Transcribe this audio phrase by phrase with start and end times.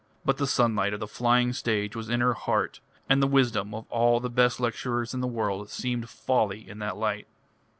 [0.25, 3.85] But the sunlight of the flying stage was in her heart, and the wisdom of
[3.91, 7.27] all the best lecturers in the world seemed folly in that light.